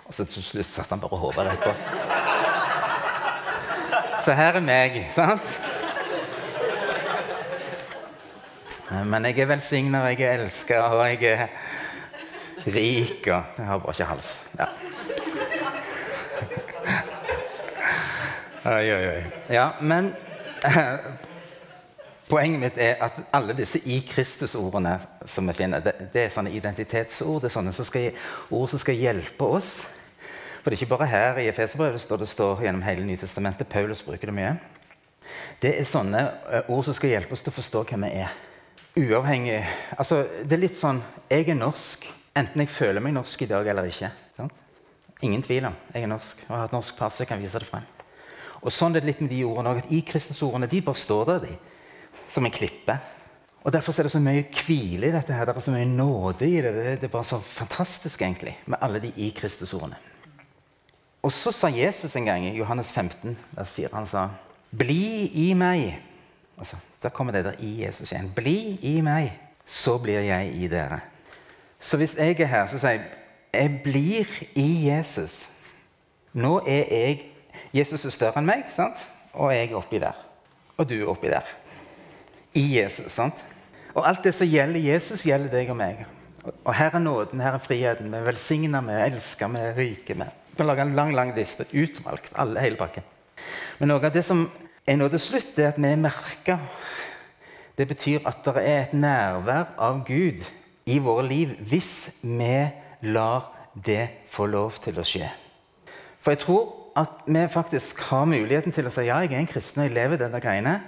[0.07, 2.16] Og så til slutt satte han bare hodet rett på.
[4.27, 5.53] Så her er meg, sant?
[9.07, 11.45] Men jeg er velsigna, jeg er elska, og jeg er
[12.75, 14.33] rik, og jeg har bare ikke hals.
[14.59, 14.67] Ja.
[18.67, 19.23] Oi, oi, oi.
[19.47, 20.11] Ja, men
[22.27, 26.51] Poenget mitt er at alle disse i Kristus-ordene som vi finner, det, det, er sånne
[26.51, 27.45] identitetsord.
[27.45, 28.11] Det er sånne som skal,
[28.51, 29.77] ord som skal hjelpe oss
[30.67, 33.69] for det er ikke bare her i Efeserbrevet står det står gjennom hele Nytestamentet.
[33.71, 34.49] Paulus bruker det mye.
[35.61, 38.33] Det er sånne eh, ord som skal hjelpe oss til å forstå hvem vi er.
[38.99, 39.61] Uavhengig
[39.95, 40.99] altså, Det er litt sånn
[41.31, 44.09] Jeg er norsk, enten jeg føler meg norsk i dag eller ikke.
[44.35, 44.57] Sant?
[45.23, 47.21] Ingen tvil om jeg er norsk og har hatt norsk pass.
[47.23, 47.87] jeg kan vise det frem.
[48.59, 49.81] Og sånn er det litt med de ordene òg.
[49.87, 51.55] I Kristus-ordene de bare står der, de,
[52.27, 52.97] som en klippe.
[53.63, 55.31] Og Derfor er det så mye hvile i dette.
[55.31, 56.75] her, Det er så mye nåde i det.
[56.75, 60.16] Det er bare så fantastisk egentlig, med alle de i Kristus-ordene.
[61.27, 64.29] Og så sa Jesus en gang i Johannes 15, vers 4, han sa
[64.71, 65.97] Bli i meg.
[66.59, 68.31] Altså, Der kommer det der i Jesus igjen.
[68.35, 69.33] Bli i meg,
[69.65, 70.99] så blir jeg i dere.
[71.79, 73.03] Så hvis jeg er her, så sier jeg
[73.53, 75.49] jeg blir i Jesus.
[76.33, 77.25] Nå er jeg
[77.73, 79.07] Jesus er større enn meg, sant?
[79.33, 80.15] og jeg er oppi der.
[80.77, 81.45] Og du er oppi der.
[82.53, 83.11] I Jesus.
[83.11, 83.43] sant?
[83.93, 86.05] Og alt det som gjelder Jesus, gjelder deg og meg.
[86.63, 88.11] Og her er nåden, her er friheten.
[88.13, 90.15] Vi velsigner, vi elsker, vi er rike.
[90.57, 91.65] Vi kan lage en lang lang liste.
[91.71, 92.31] Utvalgt.
[92.35, 93.03] alle, hele pakken.
[93.77, 94.47] Men noe av det som
[94.89, 96.55] er nå til slutt, er at vi er merka.
[97.77, 100.41] Det betyr at det er et nærvær av Gud
[100.89, 102.71] i våre liv hvis vi
[103.05, 103.51] lar
[103.85, 105.29] det få lov til å skje.
[106.25, 109.53] For jeg tror at vi faktisk har muligheten til å si ja, jeg er en
[109.53, 110.79] kristen og jeg lever denne greiene.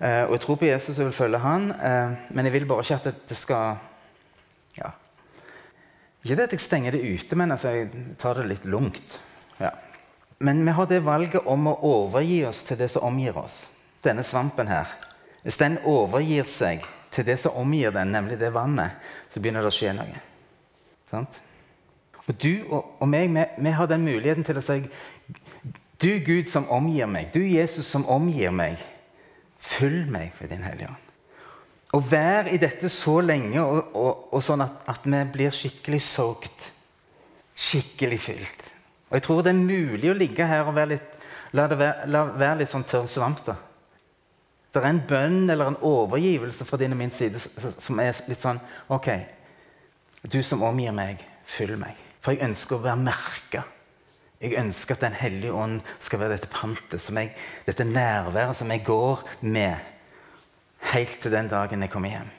[0.00, 2.88] Uh, og jeg tror på Jesus og vil følge han, uh, men jeg vil bare
[2.88, 3.76] ikke at det skal
[4.80, 4.96] ja.
[6.24, 9.18] Ikke det at jeg stenger det ute, men altså, jeg tar det litt lungt.
[9.60, 9.74] Ja.
[10.44, 13.66] Men vi har det valget om å overgi oss til det som omgir oss.
[14.04, 14.88] Denne svampen her.
[15.44, 18.96] Hvis den overgir seg til det som omgir den, nemlig det vannet,
[19.28, 20.22] så begynner det å skje noe.
[21.12, 21.40] Sant?
[22.24, 24.80] Og du og, meg, vi, vi, har den muligheten til å si
[26.00, 28.80] Du Gud som omgir meg, du Jesus som omgir meg,
[29.64, 31.03] Følg meg for Din Hellige Ånd.
[31.94, 36.00] Å være i dette så lenge og, og, og sånn at, at, vi blir skikkelig
[36.02, 36.70] sorgt.
[37.54, 38.64] Skikkelig fylt.
[39.10, 41.12] Og jeg tror det er mulig å ligge her og være litt,
[41.54, 43.44] la det være, la være litt sånn tørr svamp.
[43.46, 43.54] da.
[44.74, 48.42] Det er en bønn eller en overgivelse fra din og min side som er litt
[48.42, 48.58] sånn
[48.90, 49.06] OK,
[50.26, 52.00] du som omgir meg, fyll meg.
[52.24, 53.62] For jeg ønsker å være merka.
[54.42, 57.06] Jeg ønsker at Den hellige ånd skal være dette pantet,
[57.68, 59.78] dette nærværet som jeg går med
[60.94, 62.30] helt til den dagen jeg kommer hjem.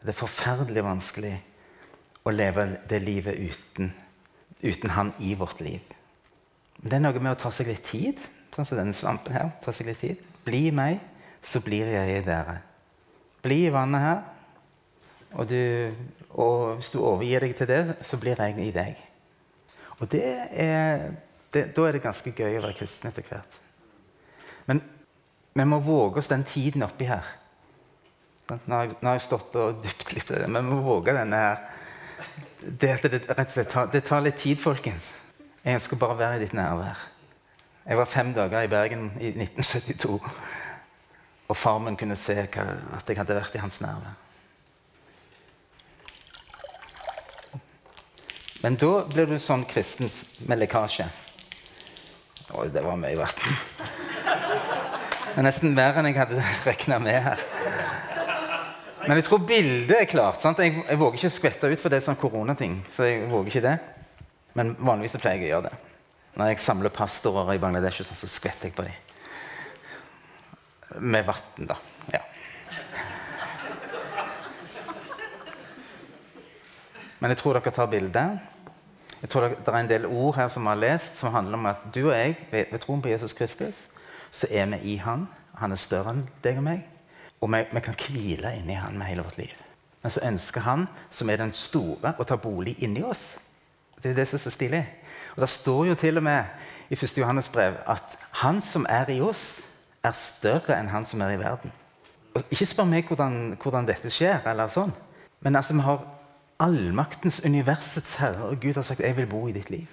[0.00, 1.34] Det er forferdelig vanskelig
[2.26, 3.90] å leve det livet uten,
[4.62, 5.82] uten han i vårt liv.
[6.80, 8.20] Men det er noe med å ta seg litt tid,
[8.54, 9.50] sånn som denne svampen her.
[9.64, 10.22] ta seg litt tid.
[10.46, 11.00] Bli meg,
[11.42, 12.60] så blir jeg i dere.
[13.44, 14.24] Bli i vannet her,
[15.36, 15.92] og, du,
[16.38, 19.00] og hvis du overgir deg til det, så blir jeg i deg.
[20.00, 21.08] Og det er,
[21.52, 23.58] det, da er det ganske gøy å være kristen etter hvert.
[24.66, 24.80] Men
[25.56, 27.24] vi må våge oss den tiden oppi her.
[28.46, 30.82] Nå har, jeg, nå har jeg stått og dypt litt i det, men vi må
[30.84, 31.62] våge denne her.
[32.60, 35.14] Det, det, slett, det, tar litt tid, folkens.
[35.64, 37.00] Jeg ønsker bare å være i ditt nærvær.
[37.86, 40.20] Jeg var fem dager i Bergen i 1972.
[41.46, 44.14] Og far min kunne se hva, at jeg hadde vært i hans nærvær.
[48.62, 50.10] Men da blir du sånn kristen
[50.50, 51.06] med lekkasje.
[52.56, 53.94] Oi, det var mye vann.
[55.36, 57.40] Det er nesten mer enn jeg hadde regna med her.
[59.02, 60.40] Men jeg tror bildet er klart.
[60.56, 62.78] Jeg, jeg, våger ikke å skvette ut, for det er sånn koronating.
[62.88, 63.74] Så jeg våger ikke det.
[64.56, 65.74] Men vanligvis pleier jeg å gjøre det.
[66.40, 68.96] Når jeg samler pastorer i Bangladesh, så skvetter jeg på dem.
[71.04, 71.76] Med vann, da.
[72.14, 72.22] Ja.
[77.20, 78.40] Men jeg tror dere tar bildet.
[79.20, 81.68] Jeg tror det, er en del ord her som vi har lest, som handler om
[81.74, 83.84] at du og jeg, ved troen på Jesus Kristus,
[84.36, 85.24] så er vi i Han.
[85.56, 86.84] Han er større enn deg og meg.
[87.40, 89.54] Og vi, vi kan hvile inni Han med hele vårt liv.
[90.02, 93.38] Men så ønsker Han, som er den store, å ta bolig inni oss.
[94.02, 94.82] Det er det som er så stilig.
[95.34, 96.44] Og Det står jo til og med
[96.90, 97.18] i 1.
[97.18, 99.64] Johannes brev at Han som er i oss,
[100.04, 101.72] er større enn han som er i verden.
[102.36, 104.92] Og ikke spør meg hvordan, hvordan dette skjer, eller sånn.
[105.40, 106.04] men altså, vi har
[106.60, 108.50] allmaktens, universets herre.
[108.50, 109.90] Og Gud har sagt 'jeg vil bo i ditt liv'.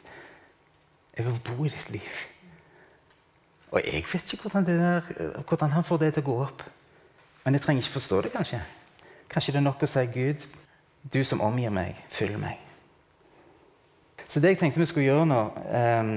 [1.18, 2.33] Jeg vil bo i ditt liv.
[3.74, 5.02] Og jeg vet ikke hvordan, der,
[5.48, 6.62] hvordan, han får det til å gå opp.
[7.44, 8.60] Men jeg trenger ikke forstå det, kanskje.
[9.34, 10.46] Kanskje det er nok å si 'Gud,
[11.14, 12.62] du som omgir meg, følg meg'.
[14.30, 16.14] Så det jeg tenkte vi skulle gjøre nå um,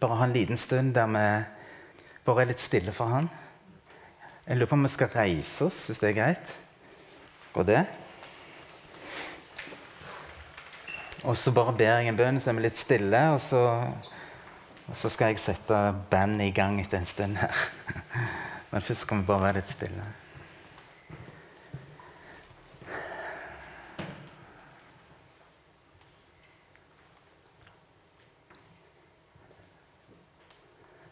[0.00, 1.22] Bare ha en liten stund der vi
[2.24, 3.30] bare er litt stille for han.
[4.46, 6.52] Jeg lurer på om vi skal reise oss, hvis det er greit.
[7.54, 7.80] Går det?
[11.24, 13.64] Og så bare ber jeg en bønn, så er vi litt stille, og så,
[14.94, 15.76] så skal jeg sette
[16.10, 17.54] bandet i gang etter en stund her.
[18.70, 20.06] Men først skal vi bare være litt stille.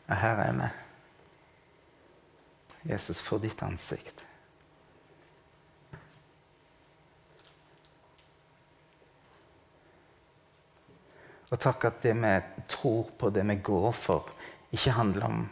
[0.09, 0.69] Ja, her er vi.
[2.93, 4.28] Jesus, for ditt ansikt.
[11.49, 12.35] Og takk at det vi
[12.69, 14.29] tror på, det vi går for,
[14.73, 15.47] ikke handler om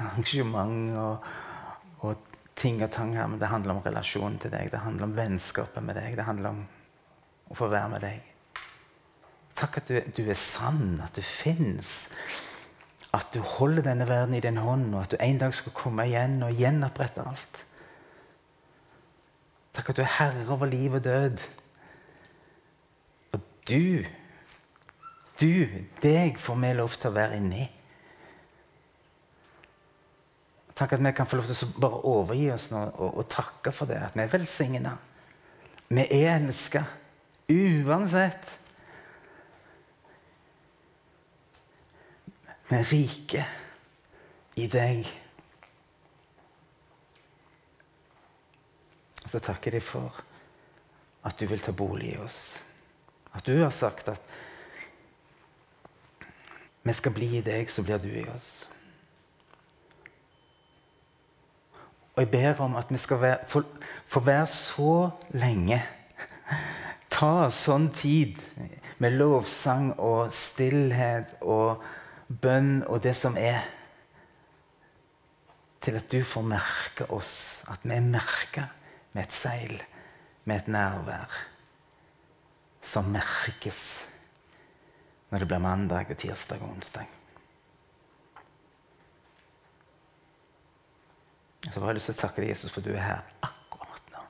[0.00, 1.28] arrangement og,
[2.02, 2.16] og
[2.58, 4.72] ting og tang her, men det handler om relasjonen til deg.
[4.72, 6.16] Det handler om vennskapet med deg.
[6.18, 6.64] Det handler om
[7.50, 8.26] å få være med deg.
[9.60, 12.08] Takk at du, du er sann, at du fins.
[13.14, 16.06] At du holder denne verden i din hånd, og at du en dag skal komme
[16.08, 17.64] igjen og gjenopprette alt.
[19.76, 21.42] Takk at du er herre over liv og død
[23.70, 24.06] du,
[25.40, 27.66] du, deg får vi lov til å være inni.
[30.80, 33.72] Takk at vi kan få lov til å bare overgi oss nå og, og takke
[33.74, 34.00] for det.
[34.00, 34.94] At vi er velsigna.
[35.90, 36.84] Vi er elska
[37.50, 38.58] uansett.
[42.70, 43.44] Vi er rike
[44.62, 45.10] i deg.
[49.24, 50.22] Og så takker jeg for
[51.26, 52.40] at du vil ta bolig i oss.
[53.34, 54.22] At du har sagt at
[56.82, 58.50] vi skal bli i deg, så blir du i oss.
[62.16, 63.62] Og jeg ber om at vi skal få,
[64.10, 64.94] få være så
[65.36, 65.78] lenge
[67.20, 68.38] Ta sånn tid
[69.02, 71.82] med lovsang og stillhet og
[72.28, 73.60] bønn og det som er,
[75.82, 77.34] til at du får merke oss.
[77.68, 78.68] At vi er merka
[79.12, 79.74] med et seil,
[80.46, 81.40] med et nærvær
[82.80, 83.80] som merkes
[85.30, 87.16] når det blir mandag, og tirsdag og onsdag.
[91.72, 94.22] Så har jeg lyst til å takke deg, Jesus, for du er her akkurat nå.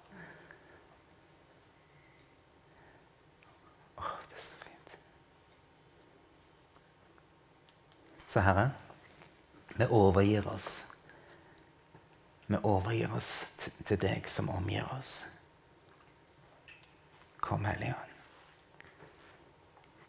[4.02, 4.96] Å, det er så fint.
[8.26, 8.66] Så Herre,
[9.78, 10.68] vi overgir oss.
[12.50, 13.30] Vi overgir oss
[13.86, 15.20] til deg som omgir oss.
[17.40, 18.16] Kom, Hellige Ånd.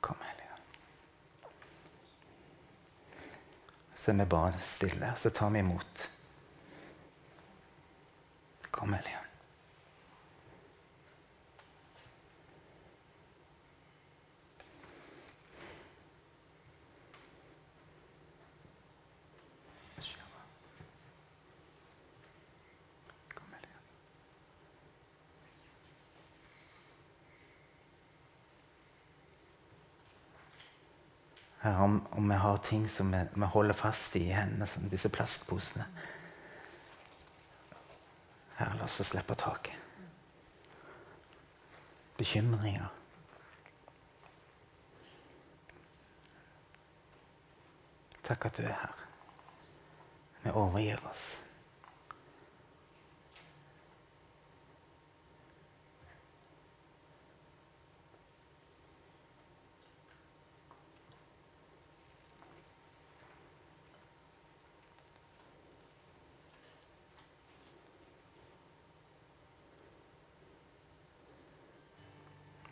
[0.02, 0.42] Kom, Hellige
[4.02, 6.08] Så er vi bare stille, så tar vi imot.
[8.72, 9.31] Kom, Hellige
[32.22, 35.88] Om, vi har ting som vi, vi holder fast i i hendene, som disse plastposene
[38.60, 39.74] Herre, la oss få slippe taket.
[42.20, 42.92] Bekymringer.
[48.22, 49.02] Takk at du er her.
[50.44, 51.26] Vi overgir oss.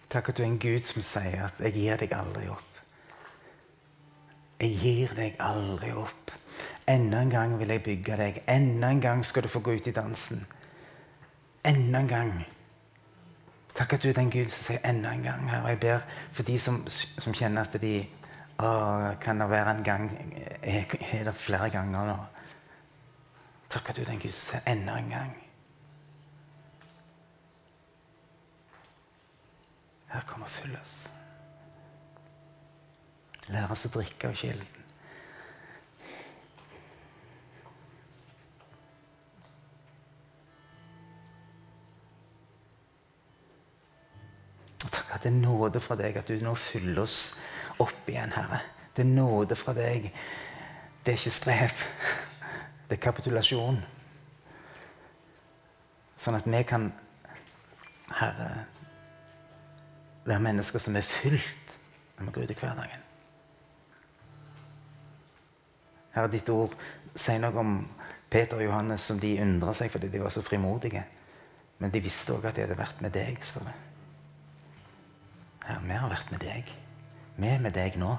[0.10, 2.80] Takk at du er en Gud som sier at 'jeg gir deg aldri opp'.
[4.60, 6.32] Jeg gir deg aldri opp.
[6.88, 8.44] Enda en gang vil jeg bygge deg.
[8.48, 10.48] Enda en gang skal du få gå ut i dansen.
[11.66, 12.46] Enda en gang.
[13.76, 15.50] Takk at du er den Gud som sier 'enda en gang'.
[15.50, 15.62] Her.
[15.62, 16.00] Og jeg ber
[16.32, 16.88] for de som,
[17.20, 18.08] som kjenner at de
[18.60, 22.18] å, Kan det være en gang er det flere ganger nå?
[23.70, 25.49] Takk at du er den Gud som sier 'enda en gang'.
[30.10, 30.82] Her kan vi fylles.
[30.82, 31.10] oss.
[33.50, 34.86] Lær oss å drikke av kilden.
[44.80, 47.20] Og takk at det er nåde fra deg at du nå fyller oss
[47.82, 48.62] opp igjen, Herre.
[48.94, 50.10] Det er nåde fra deg.
[51.06, 51.86] Det er ikke strev.
[52.90, 53.82] Det er kapitulasjon.
[56.20, 56.90] Sånn at vi kan,
[58.18, 58.66] Herre
[60.30, 61.78] være mennesker som er fylt
[62.18, 63.06] når vi går ut i hverdagen.
[66.14, 66.74] Herre, ditt ord
[67.16, 67.78] sier noe om
[68.30, 71.04] Peter og Johannes som de undra seg fordi de var så frimodige.
[71.80, 73.40] Men de visste òg at de hadde vært med deg.
[73.44, 73.78] står det.
[75.66, 76.74] Herre, vi har vært med deg.
[77.40, 78.18] Vi er med deg nå.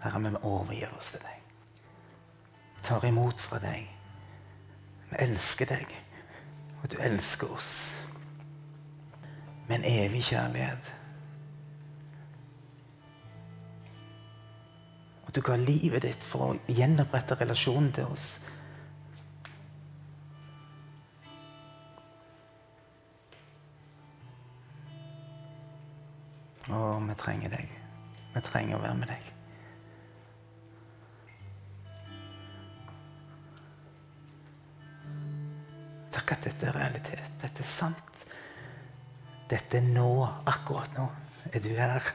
[0.00, 1.36] Herre, vi overgir oss til deg.
[2.86, 3.90] Tar imot fra deg.
[5.10, 5.98] Vi elsker deg.
[6.82, 7.74] Og du elsker oss
[9.68, 10.92] med en evig kjærlighet.
[15.26, 18.32] Og du ga livet ditt for å gjenopprette relasjonen til oss.
[26.66, 27.76] Å, vi trenger deg.
[28.34, 29.30] Vi trenger å være med deg.
[36.40, 37.32] At dette er realitet.
[37.42, 38.24] Dette er sant.
[39.50, 40.24] Dette er nå.
[40.48, 41.10] Akkurat nå
[41.52, 42.12] er du her.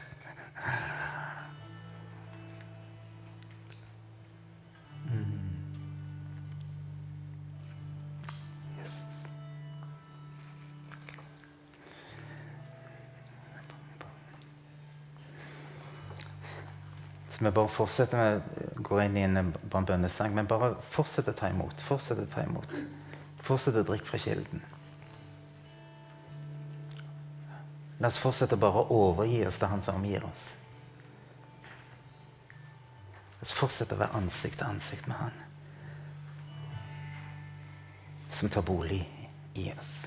[17.30, 21.50] Så vi bare fortsetter med går inn i en bønnesang, men bare fortsett å ta
[21.52, 21.82] imot.
[21.84, 22.72] Fortsett å ta imot.
[23.46, 24.62] Fortsett å drikke fra kilden.
[28.02, 30.50] La oss fortsette bare å overgi oss til Han som omgir oss.
[33.38, 35.42] La oss fortsette å være ansikt til ansikt med Han
[38.36, 39.00] som tar bolig
[39.54, 40.06] i oss.